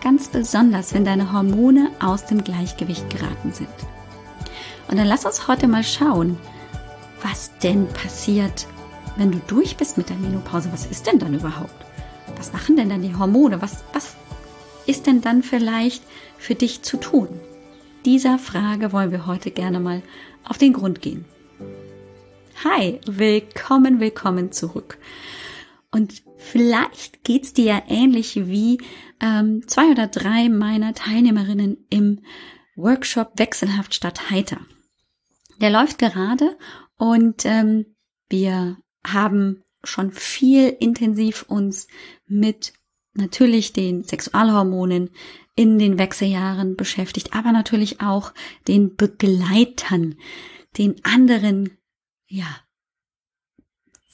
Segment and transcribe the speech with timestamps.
[0.00, 3.68] ganz besonders, wenn deine Hormone aus dem Gleichgewicht geraten sind.
[4.88, 6.38] Und dann lass uns heute mal schauen,
[7.22, 8.66] was denn passiert,
[9.16, 10.70] wenn du durch bist mit der Menopause.
[10.72, 11.74] Was ist denn dann überhaupt?
[12.36, 13.62] Was machen denn dann die Hormone?
[13.62, 14.14] Was, was
[14.86, 16.02] ist denn dann vielleicht
[16.38, 17.28] für dich zu tun?
[18.04, 20.02] Dieser Frage wollen wir heute gerne mal
[20.44, 21.24] auf den Grund gehen.
[22.64, 24.98] Hi, willkommen, willkommen zurück.
[25.90, 28.78] Und vielleicht geht's dir ja ähnlich wie
[29.20, 32.20] ähm, zwei oder drei meiner Teilnehmerinnen im
[32.76, 34.60] Workshop Wechselhaft statt heiter.
[35.60, 36.56] Der läuft gerade
[36.98, 37.86] und ähm,
[38.28, 41.86] wir haben schon viel intensiv uns
[42.26, 42.72] mit
[43.14, 45.10] natürlich den Sexualhormonen
[45.54, 48.34] in den Wechseljahren beschäftigt, aber natürlich auch
[48.68, 50.16] den Begleitern,
[50.76, 51.78] den anderen,
[52.26, 52.46] ja,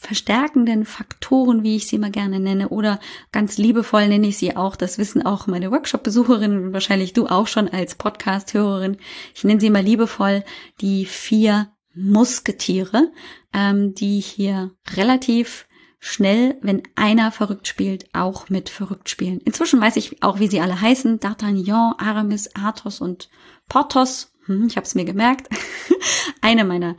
[0.02, 2.98] verstärkenden Faktoren, wie ich sie immer gerne nenne, oder
[3.30, 4.74] ganz liebevoll nenne ich sie auch.
[4.74, 8.96] Das wissen auch meine Workshop-Besucherinnen wahrscheinlich du auch schon als Podcast-Hörerin.
[9.34, 10.44] Ich nenne sie immer liebevoll
[10.80, 13.12] die vier Musketiere,
[13.52, 15.66] ähm, die hier relativ
[16.00, 19.40] schnell, wenn einer verrückt spielt, auch mit verrückt spielen.
[19.44, 21.20] Inzwischen weiß ich auch, wie sie alle heißen.
[21.20, 23.30] D'Artagnan, Aramis, Athos und
[23.68, 24.32] Porthos.
[24.46, 25.48] Hm, ich habe es mir gemerkt.
[26.40, 26.96] Eine meiner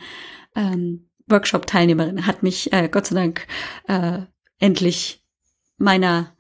[0.56, 3.48] ähm, Workshop-Teilnehmerin hat mich äh, Gott sei Dank
[3.88, 4.22] äh,
[4.60, 5.24] endlich
[5.78, 6.36] meiner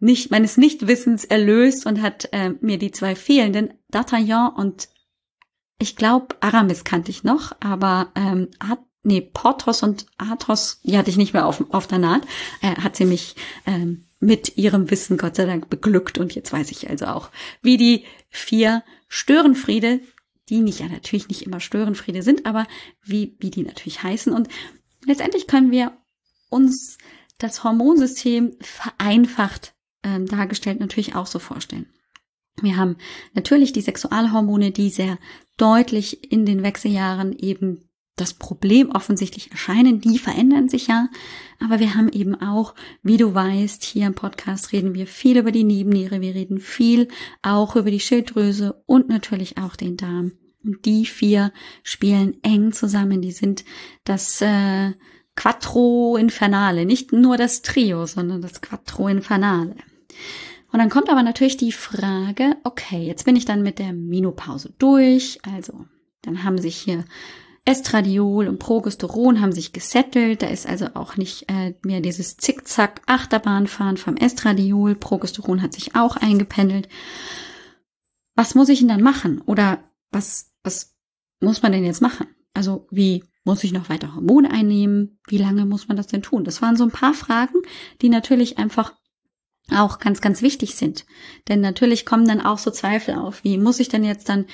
[0.00, 4.88] nicht meines Nichtwissens erlöst und hat äh, mir die zwei fehlenden D'Artagnan und
[5.80, 11.10] ich glaube Aramis kannte ich noch, aber ähm, hat nee Porthos und Athos, die hatte
[11.10, 12.22] ich nicht mehr auf, auf der Naht,
[12.62, 13.36] äh, hat sie mich
[13.66, 17.30] ähm, mit ihrem Wissen Gott sei Dank beglückt und jetzt weiß ich also auch,
[17.62, 20.00] wie die vier Störenfriede
[20.50, 22.66] die nicht ja natürlich nicht immer Störenfriede sind, aber
[23.02, 24.32] wie, wie die natürlich heißen.
[24.32, 24.48] Und
[25.04, 25.96] letztendlich können wir
[26.50, 26.98] uns
[27.38, 31.86] das Hormonsystem vereinfacht ähm, dargestellt natürlich auch so vorstellen.
[32.60, 32.96] Wir haben
[33.34, 35.18] natürlich die Sexualhormone, die sehr
[35.56, 37.87] deutlich in den Wechseljahren eben
[38.20, 41.08] das Problem offensichtlich erscheinen, die verändern sich ja,
[41.60, 45.52] aber wir haben eben auch, wie du weißt, hier im Podcast reden wir viel über
[45.52, 47.08] die Nebenniere, wir reden viel
[47.42, 50.32] auch über die Schilddrüse und natürlich auch den Darm.
[50.64, 51.52] Und die vier
[51.82, 53.64] spielen eng zusammen, die sind
[54.04, 54.92] das äh,
[55.36, 59.76] Quattro Infernale, nicht nur das Trio, sondern das Quattro Infernale.
[60.72, 64.74] Und dann kommt aber natürlich die Frage, okay, jetzt bin ich dann mit der Menopause
[64.78, 65.86] durch, also
[66.22, 67.04] dann haben sich hier
[67.64, 70.42] Estradiol und Progesteron haben sich gesettelt.
[70.42, 74.94] Da ist also auch nicht äh, mehr dieses Zickzack Achterbahnfahren vom Estradiol.
[74.94, 76.88] Progesteron hat sich auch eingependelt.
[78.34, 79.40] Was muss ich denn dann machen?
[79.42, 80.96] Oder was, was
[81.40, 82.26] muss man denn jetzt machen?
[82.54, 85.18] Also wie muss ich noch weiter Hormone einnehmen?
[85.26, 86.44] Wie lange muss man das denn tun?
[86.44, 87.62] Das waren so ein paar Fragen,
[88.02, 88.94] die natürlich einfach
[89.70, 91.04] auch ganz, ganz wichtig sind.
[91.48, 93.44] Denn natürlich kommen dann auch so Zweifel auf.
[93.44, 94.46] Wie muss ich denn jetzt dann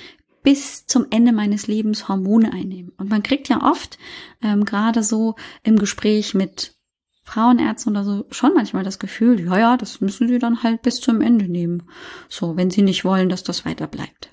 [0.44, 2.92] bis zum Ende meines Lebens Hormone einnehmen.
[2.96, 3.98] Und man kriegt ja oft,
[4.42, 5.34] ähm, gerade so
[5.64, 6.76] im Gespräch mit
[7.24, 11.00] Frauenärzten oder so, schon manchmal das Gefühl, ja, ja, das müssen sie dann halt bis
[11.00, 11.84] zum Ende nehmen.
[12.28, 14.30] So, wenn sie nicht wollen, dass das weiter bleibt.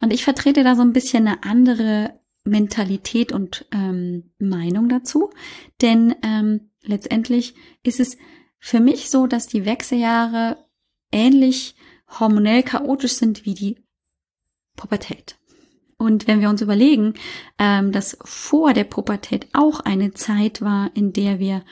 [0.00, 5.30] Und ich vertrete da so ein bisschen eine andere Mentalität und ähm, Meinung dazu.
[5.80, 7.54] Denn ähm, letztendlich
[7.84, 8.16] ist es
[8.58, 10.58] für mich so, dass die Wechseljahre
[11.12, 11.76] ähnlich
[12.18, 13.76] hormonell chaotisch sind wie die
[14.80, 15.36] Pubertät.
[15.98, 17.14] Und wenn wir uns überlegen,
[17.58, 21.62] ähm, dass vor der Pubertät auch eine Zeit war, in der wir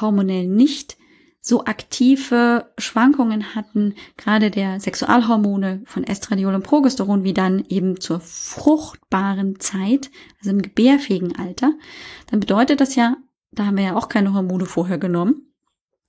[0.00, 0.96] hormonell nicht
[1.40, 8.20] so aktive Schwankungen hatten, gerade der Sexualhormone von Estradiol und Progesteron, wie dann eben zur
[8.20, 11.72] fruchtbaren Zeit, also im gebärfähigen Alter,
[12.30, 13.16] dann bedeutet das ja,
[13.50, 15.51] da haben wir ja auch keine Hormone vorher genommen,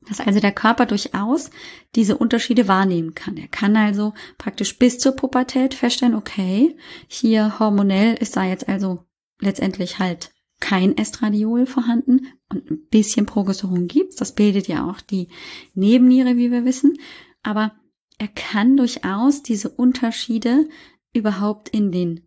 [0.07, 1.49] dass also der Körper durchaus
[1.95, 3.37] diese Unterschiede wahrnehmen kann.
[3.37, 6.75] Er kann also praktisch bis zur Pubertät feststellen, okay,
[7.07, 9.05] hier hormonell ist da jetzt also
[9.39, 14.15] letztendlich halt kein Estradiol vorhanden und ein bisschen Progesteron gibt's.
[14.15, 15.27] Das bildet ja auch die
[15.73, 16.97] Nebenniere, wie wir wissen.
[17.41, 17.73] Aber
[18.17, 20.69] er kann durchaus diese Unterschiede
[21.13, 22.21] überhaupt in den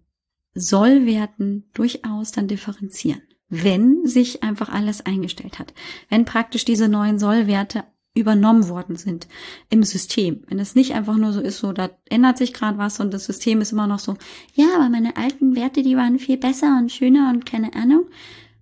[0.54, 5.72] Sollwerten durchaus dann differenzieren wenn sich einfach alles eingestellt hat.
[6.08, 7.84] Wenn praktisch diese neuen Sollwerte
[8.16, 9.28] übernommen worden sind
[9.68, 10.42] im System.
[10.48, 13.26] Wenn es nicht einfach nur so ist, so da ändert sich gerade was und das
[13.26, 14.16] System ist immer noch so,
[14.54, 18.06] ja, aber meine alten Werte, die waren viel besser und schöner und keine Ahnung.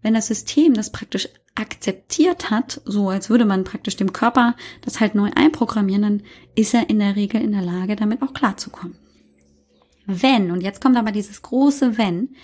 [0.03, 5.01] Wenn das System das praktisch akzeptiert hat, so als würde man praktisch dem Körper das
[5.01, 6.23] halt neu einprogrammieren, dann
[6.57, 8.99] ist er in der Regel in der Lage, damit auch klarzukommen.
[10.07, 12.35] Wenn, und jetzt kommt aber dieses große Wenn,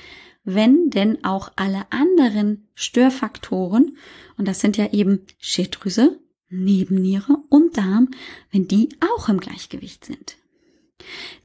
[0.44, 3.96] wenn denn auch alle anderen Störfaktoren,
[4.36, 8.10] und das sind ja eben Schilddrüse, Nebenniere und Darm,
[8.50, 10.36] wenn die auch im Gleichgewicht sind.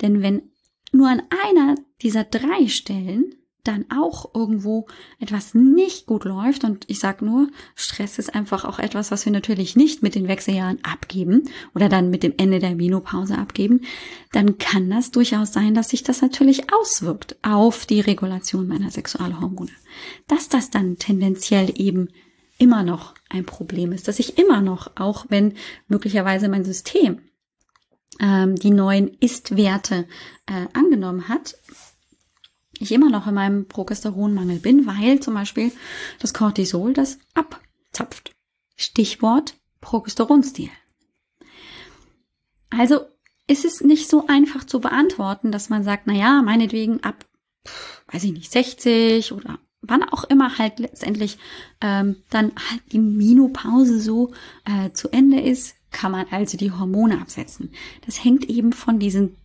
[0.02, 0.50] Denn wenn
[0.92, 3.36] nur an einer dieser drei Stellen
[3.68, 4.88] dann auch irgendwo
[5.20, 9.32] etwas nicht gut läuft und ich sage nur, Stress ist einfach auch etwas, was wir
[9.32, 13.82] natürlich nicht mit den Wechseljahren abgeben oder dann mit dem Ende der Menopause abgeben,
[14.32, 19.72] dann kann das durchaus sein, dass sich das natürlich auswirkt auf die Regulation meiner Sexualhormone.
[20.28, 22.10] Dass das dann tendenziell eben
[22.58, 25.54] immer noch ein Problem ist, dass ich immer noch, auch wenn
[25.88, 27.20] möglicherweise mein System
[28.20, 30.08] ähm, die neuen Ist-Werte
[30.46, 31.56] äh, angenommen hat,
[32.80, 35.72] ich immer noch in meinem Progesteronmangel bin, weil zum Beispiel
[36.20, 38.34] das Cortisol das abzapft.
[38.76, 40.70] Stichwort Progesteronstil.
[42.70, 43.02] Also
[43.48, 47.26] ist es nicht so einfach zu beantworten, dass man sagt, na ja, meinetwegen ab,
[48.12, 51.38] weiß ich nicht, 60 oder wann auch immer halt letztendlich
[51.82, 54.34] ähm, dann halt die Minopause so
[54.66, 57.72] äh, zu Ende ist, kann man also die Hormone absetzen.
[58.06, 59.38] Das hängt eben von diesen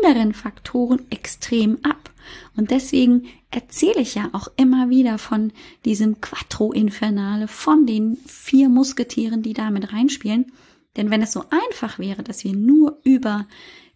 [0.00, 2.11] anderen Faktoren extrem ab.
[2.56, 5.52] Und deswegen erzähle ich ja auch immer wieder von
[5.84, 10.52] diesem Quattro Infernale, von den vier Musketieren, die da mit reinspielen.
[10.96, 13.46] Denn wenn es so einfach wäre, dass wir nur über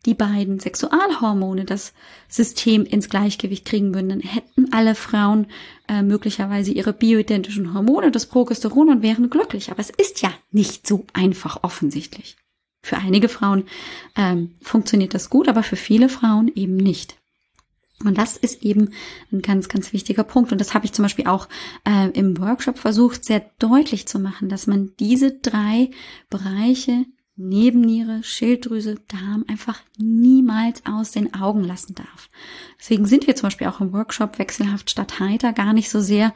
[0.07, 1.93] die beiden Sexualhormone das
[2.29, 5.49] System ins Gleichgewicht kriegen würden, dann hätten alle Frauen
[5.89, 9.71] äh, möglicherweise ihre bioidentischen Hormone, das Progesteron und wären glücklich.
[9.71, 12.37] Aber es ist ja nicht so einfach offensichtlich.
[12.83, 13.65] Für einige Frauen
[14.15, 17.17] ähm, funktioniert das gut, aber für viele Frauen eben nicht.
[18.05, 18.91] Und das ist eben
[19.33, 20.53] ein ganz, ganz wichtiger Punkt.
[20.53, 21.49] Und das habe ich zum Beispiel auch
[21.89, 25.91] äh, im Workshop versucht, sehr deutlich zu machen, dass man diese drei
[26.29, 27.07] Bereiche
[27.39, 32.31] Nebenniere, Schilddrüse, Darm einfach niemals aus den Augen lassen darf.
[32.79, 36.33] Deswegen sind wir zum Beispiel auch im Workshop Wechselhaft statt Heiter gar nicht so sehr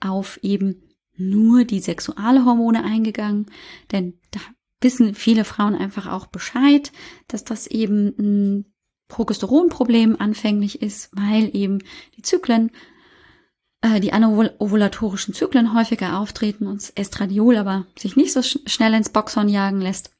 [0.00, 0.82] auf eben
[1.16, 3.46] nur die Sexualhormone eingegangen,
[3.92, 4.40] denn da
[4.82, 6.92] wissen viele Frauen einfach auch Bescheid,
[7.28, 8.66] dass das eben
[9.12, 11.80] Progesteronproblem anfänglich ist, weil eben
[12.16, 12.70] die Zyklen
[13.82, 19.50] äh, die anovulatorischen Zyklen häufiger auftreten und Estradiol aber sich nicht so schnell ins Boxhorn
[19.50, 20.12] jagen lässt.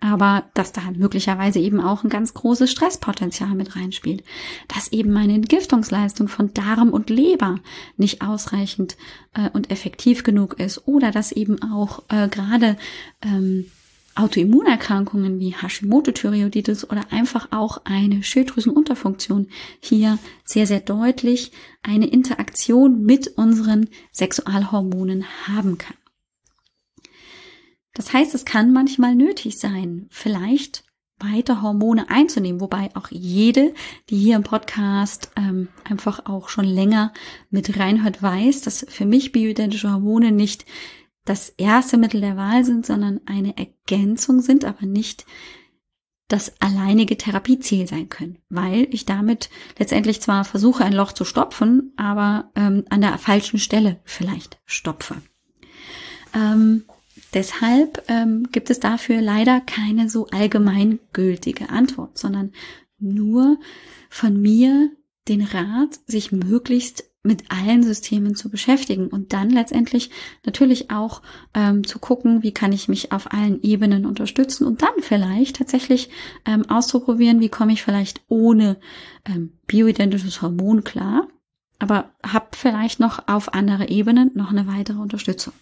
[0.00, 4.24] Aber dass da möglicherweise eben auch ein ganz großes Stresspotenzial mit reinspielt,
[4.66, 7.60] dass eben meine Entgiftungsleistung von Darm und Leber
[7.96, 8.96] nicht ausreichend
[9.34, 12.76] äh, und effektiv genug ist oder dass eben auch äh, gerade
[13.24, 13.66] ähm,
[14.14, 19.48] Autoimmunerkrankungen wie Hashimoto-Thyreoiditis oder einfach auch eine Schilddrüsenunterfunktion
[19.80, 25.96] hier sehr, sehr deutlich eine Interaktion mit unseren Sexualhormonen haben kann.
[27.94, 30.84] Das heißt, es kann manchmal nötig sein, vielleicht
[31.18, 33.74] weiter Hormone einzunehmen, wobei auch jede,
[34.10, 37.12] die hier im Podcast ähm, einfach auch schon länger
[37.50, 40.66] mit reinhört, weiß, dass für mich bioidentische Hormone nicht
[41.24, 45.24] das erste Mittel der Wahl sind, sondern eine Ergänzung sind, aber nicht
[46.28, 51.92] das alleinige Therapieziel sein können, weil ich damit letztendlich zwar versuche, ein Loch zu stopfen,
[51.96, 55.16] aber ähm, an der falschen Stelle vielleicht stopfe.
[56.34, 56.84] Ähm,
[57.34, 62.52] Deshalb ähm, gibt es dafür leider keine so allgemeingültige Antwort, sondern
[62.98, 63.58] nur
[64.10, 64.90] von mir
[65.28, 70.10] den Rat, sich möglichst mit allen Systemen zu beschäftigen und dann letztendlich
[70.44, 71.22] natürlich auch
[71.54, 76.10] ähm, zu gucken, wie kann ich mich auf allen Ebenen unterstützen und dann vielleicht tatsächlich
[76.44, 78.76] ähm, auszuprobieren, wie komme ich vielleicht ohne
[79.24, 81.28] ähm, bioidentisches Hormon klar,
[81.78, 85.52] aber habe vielleicht noch auf andere Ebenen noch eine weitere Unterstützung.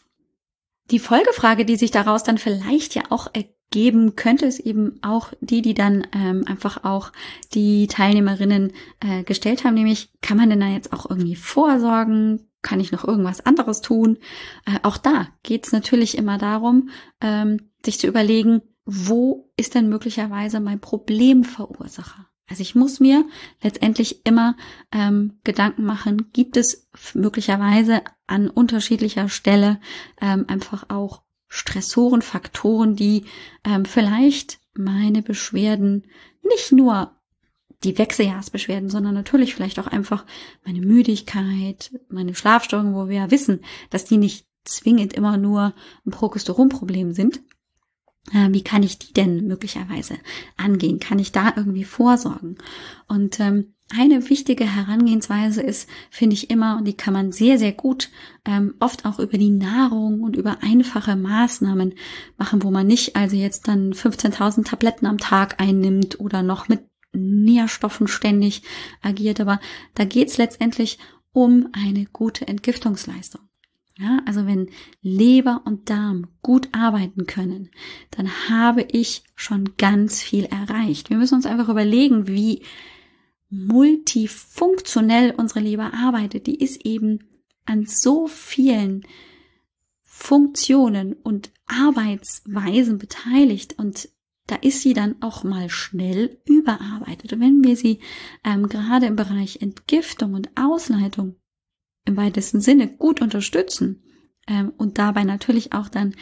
[0.91, 5.63] Die Folgefrage, die sich daraus dann vielleicht ja auch ergeben könnte, ist eben auch die,
[5.63, 7.13] die dann ähm, einfach auch
[7.55, 12.49] die Teilnehmerinnen äh, gestellt haben, nämlich kann man denn da jetzt auch irgendwie vorsorgen?
[12.63, 14.19] Kann ich noch irgendwas anderes tun?
[14.67, 19.89] Äh, auch da geht es natürlich immer darum, ähm, sich zu überlegen, wo ist denn
[19.89, 22.30] möglicherweise mein Problemverursacher?
[22.51, 23.25] Also ich muss mir
[23.63, 24.57] letztendlich immer
[24.91, 29.81] ähm, Gedanken machen, gibt es möglicherweise an unterschiedlicher Stelle
[30.21, 33.25] ähm, einfach auch Stressoren, Faktoren, die
[33.65, 36.07] ähm, vielleicht meine Beschwerden
[36.43, 37.17] nicht nur
[37.85, 40.27] die Wechseljahrsbeschwerden, sondern natürlich vielleicht auch einfach
[40.65, 45.73] meine Müdigkeit, meine Schlafstörungen, wo wir ja wissen, dass die nicht zwingend immer nur
[46.05, 47.41] ein Progesteronproblem sind,
[48.33, 50.17] wie kann ich die denn möglicherweise
[50.57, 51.01] angehen?
[51.01, 52.59] Kann ich da irgendwie vorsorgen?
[53.09, 57.73] Und ähm, eine wichtige Herangehensweise ist, finde ich immer, und die kann man sehr, sehr
[57.73, 58.11] gut
[58.45, 61.95] ähm, oft auch über die Nahrung und über einfache Maßnahmen
[62.39, 66.85] machen, wo man nicht also jetzt dann 15.000 Tabletten am Tag einnimmt oder noch mit
[67.13, 68.63] Nährstoffen ständig
[69.03, 69.41] agiert.
[69.41, 69.59] Aber
[69.95, 70.99] da geht es letztendlich
[71.33, 73.50] um eine gute Entgiftungsleistung.
[74.01, 74.71] Ja, also wenn
[75.03, 77.71] Leber und Darm gut arbeiten können,
[78.11, 81.11] dann habe ich schon ganz viel erreicht.
[81.11, 82.63] Wir müssen uns einfach überlegen, wie
[83.51, 86.47] multifunktionell unsere Leber arbeitet.
[86.47, 87.19] Die ist eben
[87.67, 89.05] an so vielen
[90.03, 94.09] Funktionen und Arbeitsweisen beteiligt und
[94.47, 97.35] da ist sie dann auch mal schnell überarbeitet.
[97.35, 98.01] Und wenn wir sie
[98.45, 101.37] ähm, gerade im Bereich Entgiftung und Ausleitung
[102.05, 104.03] im weitesten Sinne gut unterstützen
[104.47, 106.15] ähm, und dabei natürlich auch dann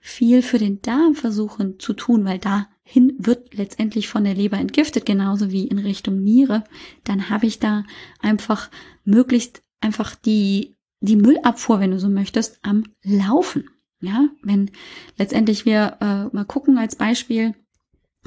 [0.00, 5.04] viel für den Darm versuchen zu tun, weil dahin wird letztendlich von der Leber entgiftet,
[5.06, 6.64] genauso wie in Richtung Niere,
[7.04, 7.84] dann habe ich da
[8.20, 8.70] einfach
[9.04, 13.68] möglichst einfach die, die Müllabfuhr, wenn du so möchtest, am Laufen.
[14.00, 14.70] Ja, wenn
[15.16, 17.54] letztendlich wir äh, mal gucken als Beispiel,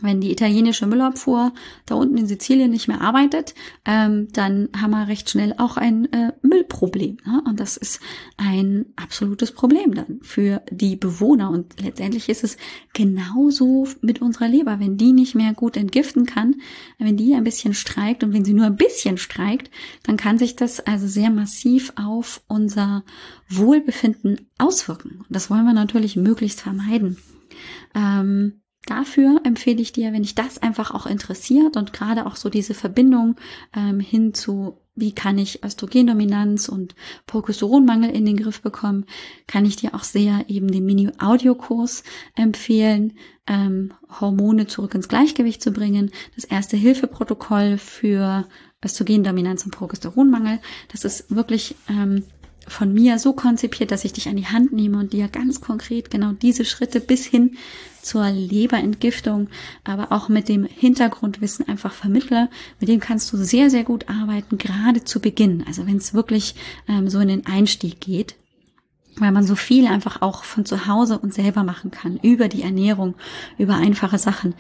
[0.01, 1.53] wenn die italienische Müllabfuhr
[1.85, 3.53] da unten in Sizilien nicht mehr arbeitet,
[3.85, 7.17] ähm, dann haben wir recht schnell auch ein äh, Müllproblem.
[7.25, 7.43] Ne?
[7.47, 7.99] Und das ist
[8.37, 11.51] ein absolutes Problem dann für die Bewohner.
[11.51, 12.57] Und letztendlich ist es
[12.93, 14.79] genauso mit unserer Leber.
[14.79, 16.55] Wenn die nicht mehr gut entgiften kann,
[16.97, 19.69] wenn die ein bisschen streikt und wenn sie nur ein bisschen streikt,
[20.03, 23.03] dann kann sich das also sehr massiv auf unser
[23.49, 25.25] Wohlbefinden auswirken.
[25.29, 27.17] Das wollen wir natürlich möglichst vermeiden.
[27.93, 32.49] Ähm, Dafür empfehle ich dir, wenn dich das einfach auch interessiert und gerade auch so
[32.49, 33.35] diese Verbindung
[33.75, 36.95] ähm, hin zu, wie kann ich Östrogendominanz und
[37.27, 39.05] Progesteronmangel in den Griff bekommen,
[39.45, 42.03] kann ich dir auch sehr eben den Mini-Audiokurs
[42.35, 43.13] empfehlen,
[43.45, 46.09] ähm, Hormone zurück ins Gleichgewicht zu bringen.
[46.33, 48.47] Das erste Hilfeprotokoll für
[48.83, 50.59] Östrogendominanz und Progesteronmangel.
[50.91, 52.23] Das ist wirklich ähm,
[52.71, 56.09] von mir so konzipiert, dass ich dich an die Hand nehme und dir ganz konkret
[56.09, 57.57] genau diese Schritte bis hin
[58.01, 59.49] zur Leberentgiftung,
[59.83, 62.49] aber auch mit dem Hintergrundwissen einfach vermittle.
[62.79, 65.63] Mit dem kannst du sehr, sehr gut arbeiten, gerade zu Beginn.
[65.67, 66.55] Also wenn es wirklich
[66.87, 68.35] ähm, so in den Einstieg geht
[69.17, 72.61] weil man so viel einfach auch von zu Hause und selber machen kann, über die
[72.61, 73.15] Ernährung,
[73.57, 74.55] über einfache Sachen,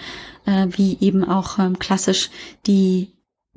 [0.45, 2.29] äh, wie eben auch ähm, klassisch
[2.67, 3.13] die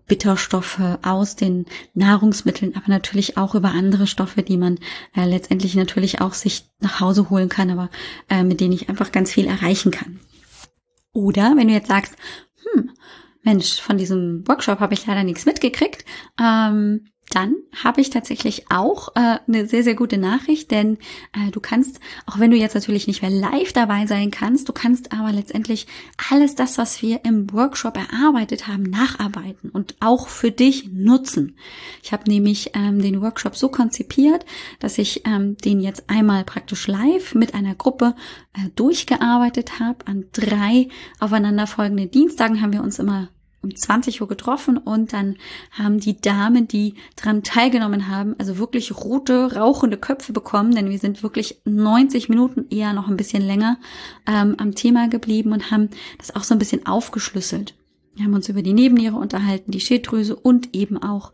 [0.07, 4.79] Bitterstoffe aus den Nahrungsmitteln, aber natürlich auch über andere Stoffe, die man
[5.17, 7.91] äh, letztendlich natürlich auch sich nach Hause holen kann, aber
[8.29, 10.21] äh, mit denen ich einfach ganz viel erreichen kann.
[11.13, 12.17] Oder wenn du jetzt sagst,
[12.75, 12.91] hm,
[13.43, 16.05] Mensch, von diesem Workshop habe ich leider nichts mitgekriegt,
[16.41, 20.99] ähm, dann habe ich tatsächlich auch äh, eine sehr, sehr gute Nachricht, denn
[21.33, 24.73] äh, du kannst, auch wenn du jetzt natürlich nicht mehr live dabei sein kannst, du
[24.73, 25.87] kannst aber letztendlich
[26.31, 31.57] alles das, was wir im Workshop erarbeitet haben, nacharbeiten und auch für dich nutzen.
[32.03, 34.45] Ich habe nämlich ähm, den Workshop so konzipiert,
[34.79, 38.15] dass ich ähm, den jetzt einmal praktisch live mit einer Gruppe
[38.53, 40.07] äh, durchgearbeitet habe.
[40.07, 40.89] An drei
[41.21, 43.29] aufeinanderfolgenden Dienstagen haben wir uns immer
[43.65, 45.37] um 20 Uhr getroffen und dann
[45.73, 50.99] haben die Damen, die daran teilgenommen haben, also wirklich rote, rauchende Köpfe bekommen, denn wir
[50.99, 53.79] sind wirklich 90 Minuten eher noch ein bisschen länger
[54.27, 57.75] ähm, am Thema geblieben und haben das auch so ein bisschen aufgeschlüsselt.
[58.15, 61.33] Wir haben uns über die Nebenniere unterhalten, die Schilddrüse und eben auch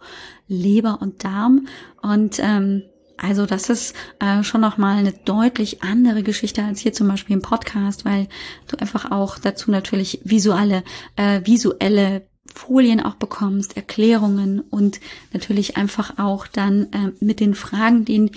[0.48, 1.66] Leber und Darm
[2.00, 2.84] und ähm,
[3.20, 7.42] also das ist äh, schon nochmal eine deutlich andere Geschichte als hier zum Beispiel im
[7.42, 8.28] Podcast, weil
[8.66, 10.82] du einfach auch dazu natürlich visuelle,
[11.16, 15.00] äh, visuelle Folien auch bekommst, Erklärungen und
[15.32, 18.32] natürlich einfach auch dann äh, mit den Fragen, die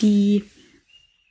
[0.00, 0.44] die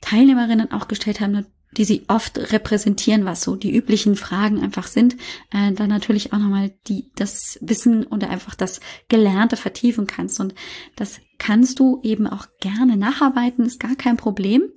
[0.00, 1.46] Teilnehmerinnen auch gestellt haben,
[1.76, 5.14] die sie oft repräsentieren, was so die üblichen Fragen einfach sind,
[5.52, 10.40] äh, dann natürlich auch nochmal die, das Wissen oder einfach das Gelernte vertiefen kannst.
[10.40, 10.54] Und
[10.96, 14.70] das kannst du eben auch gerne nacharbeiten, ist gar kein Problem.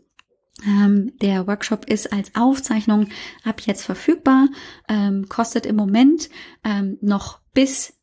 [0.66, 3.10] Ähm, der Workshop ist als Aufzeichnung
[3.44, 4.48] ab jetzt verfügbar,
[4.90, 6.30] ähm, kostet im Moment
[6.64, 7.97] ähm, noch bis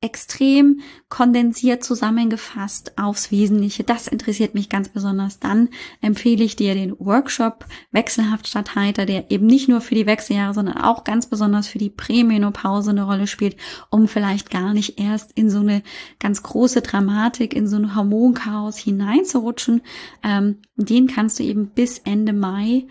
[0.02, 0.80] extrem
[1.11, 3.85] kondensiert zusammengefasst aufs Wesentliche.
[3.85, 5.40] Das interessiert mich ganz besonders.
[5.40, 5.69] Dann
[6.00, 10.54] empfehle ich dir den Workshop Wechselhaft statt heiter, der eben nicht nur für die Wechseljahre,
[10.54, 13.57] sondern auch ganz besonders für die Prämenopause eine Rolle spielt,
[13.90, 15.83] um vielleicht gar nicht erst in so eine
[16.19, 19.83] ganz große Dramatik, in so ein Hormonchaos hineinzurutschen.
[20.23, 22.87] Ähm, den kannst du eben bis Ende Mai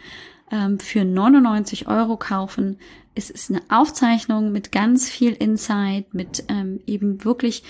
[0.51, 2.77] ähm, für 99 Euro kaufen.
[3.19, 7.63] Es ist eine Aufzeichnung mit ganz viel Insight, mit ähm, eben wirklich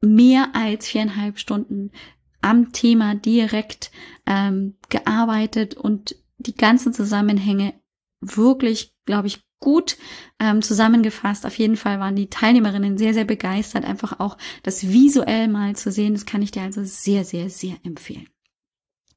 [0.00, 1.92] mehr als viereinhalb Stunden
[2.40, 3.92] am Thema direkt
[4.26, 7.74] ähm, gearbeitet und die ganzen Zusammenhänge
[8.20, 9.96] wirklich, glaube ich, gut
[10.40, 11.46] ähm, zusammengefasst.
[11.46, 15.92] Auf jeden Fall waren die Teilnehmerinnen sehr, sehr begeistert, einfach auch das visuell mal zu
[15.92, 16.14] sehen.
[16.14, 18.26] Das kann ich dir also sehr, sehr, sehr empfehlen.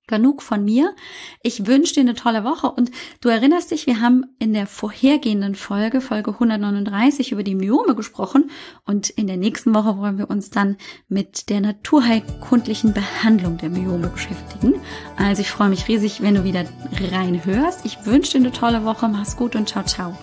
[0.07, 0.93] Genug von mir.
[1.41, 2.91] Ich wünsche dir eine tolle Woche und
[3.22, 8.51] du erinnerst dich, wir haben in der vorhergehenden Folge, Folge 139, über die Myome gesprochen
[8.86, 14.10] und in der nächsten Woche wollen wir uns dann mit der naturheilkundlichen Behandlung der Myome
[14.10, 14.75] beschäftigen.
[15.15, 16.65] Also ich freue mich riesig, wenn du wieder
[17.12, 17.86] reinhörst.
[17.86, 19.07] Ich wünsche dir eine tolle Woche.
[19.07, 20.17] Mach's gut und ciao, ciao.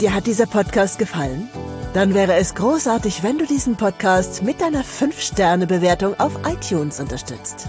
[0.00, 1.48] Dir hat dieser Podcast gefallen?
[1.92, 7.68] Dann wäre es großartig, wenn du diesen Podcast mit deiner 5-Sterne-Bewertung auf iTunes unterstützt.